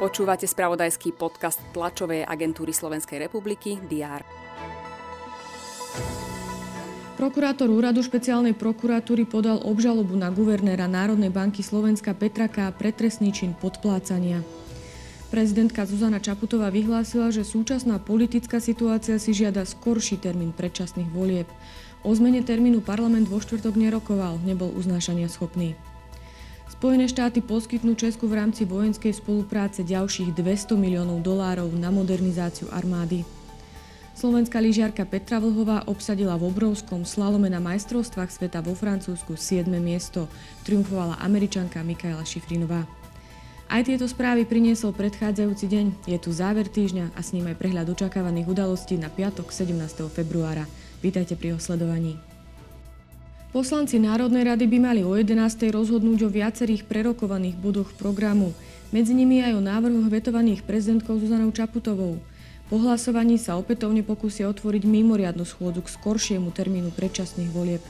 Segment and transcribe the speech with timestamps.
[0.00, 4.24] Počúvate spravodajský podcast tlačovej agentúry Slovenskej republiky DR.
[7.20, 12.72] Prokurátor úradu špeciálnej prokuratúry podal obžalobu na guvernéra Národnej banky Slovenska Petra K.
[12.72, 14.40] pre trestný čin podplácania.
[15.28, 21.46] Prezidentka Zuzana Čaputová vyhlásila, že súčasná politická situácia si žiada skorší termín predčasných volieb.
[22.00, 25.76] O zmene termínu parlament vo štvrtok nerokoval, nebol uznášania schopný.
[26.80, 33.20] Spojené štáty poskytnú Česku v rámci vojenskej spolupráce ďalších 200 miliónov dolárov na modernizáciu armády.
[34.16, 39.68] Slovenská lyžiarka Petra Vlhová obsadila v obrovskom slalome na majstrovstvách sveta vo Francúzsku 7.
[39.76, 40.24] miesto.
[40.64, 42.88] Triumfovala američanka Mikaela Šifrinová.
[43.68, 45.86] Aj tieto správy priniesol predchádzajúci deň.
[46.08, 49.76] Je tu záver týždňa a s ním aj prehľad očakávaných udalostí na piatok 17.
[50.08, 50.64] februára.
[51.04, 52.29] Vítajte pri jeho sledovaní.
[53.50, 55.34] Poslanci Národnej rady by mali o 11.
[55.74, 58.54] rozhodnúť o viacerých prerokovaných bodoch programu,
[58.94, 62.22] medzi nimi aj o návrhoch vetovaných prezidentkou Zuzanou Čaputovou.
[62.70, 67.82] Po hlasovaní sa opätovne pokúsia otvoriť mimoriadnu schôdzu k skoršiemu termínu predčasných volieb.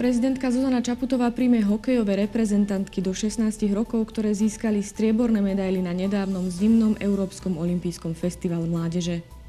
[0.00, 6.48] Prezidentka Zuzana Čaputová príjme hokejové reprezentantky do 16 rokov, ktoré získali strieborné medaily na nedávnom
[6.48, 9.41] zimnom Európskom olympijskom festivale mládeže.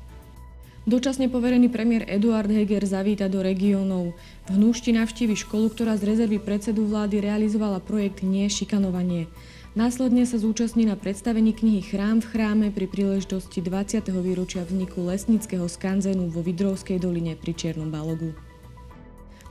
[0.84, 4.20] Dočasne poverený premiér Eduard Heger zavíta do regiónov.
[4.46, 9.32] V Hnúšti navštívi školu, ktorá z rezervy predsedu vlády realizovala projekt Nie šikanovanie.
[9.80, 14.12] Následne sa zúčastní na predstavení knihy Chrám v chráme pri príležitosti 20.
[14.12, 18.36] výročia vzniku lesnického skanzenu vo Vidrovskej doline pri Čiernom Balogu.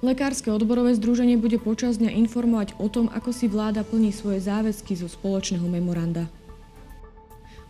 [0.05, 5.01] Lekárske odborové združenie bude počas dňa informovať o tom, ako si vláda plní svoje záväzky
[5.01, 6.29] zo spoločného memoranda.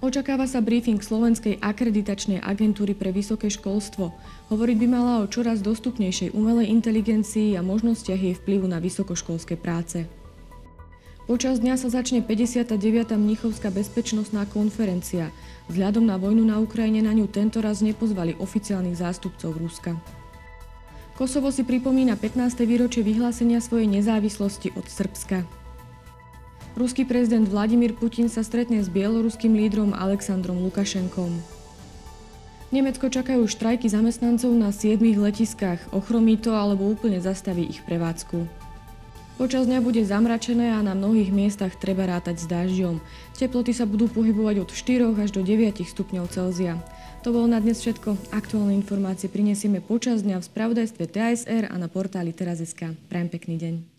[0.02, 4.10] Očakáva sa briefing Slovenskej akreditačnej agentúry pre vysoké školstvo.
[4.50, 10.10] Hovoriť by mala o čoraz dostupnejšej umelej inteligencii a možnostiach jej vplyvu na vysokoškolské práce.
[11.30, 13.14] Počas dňa sa začne 59.
[13.14, 15.30] Mnichovská bezpečnostná konferencia.
[15.70, 19.94] Vzhľadom na vojnu na Ukrajine na ňu tento raz nepozvali oficiálnych zástupcov Ruska.
[21.14, 22.66] Kosovo si pripomína 15.
[22.66, 25.61] výročie vyhlásenia svojej nezávislosti od Srbska.
[26.72, 31.36] Ruský prezident Vladimír Putin sa stretne s bieloruským lídrom Aleksandrom Lukašenkom.
[32.72, 38.48] Nemecko čakajú štrajky zamestnancov na 7 letiskách, ochromí to alebo úplne zastaví ich prevádzku.
[39.36, 43.04] Počas dňa bude zamračené a na mnohých miestach treba rátať s dažďom.
[43.36, 46.80] Teploty sa budú pohybovať od 4 až do 9 stupňov Celzia.
[47.20, 48.32] To bolo na dnes všetko.
[48.32, 52.96] Aktuálne informácie prinesieme počas dňa v spravodajstve TASR a na portáli teraz.sk.
[53.12, 53.91] Prajem pekný deň.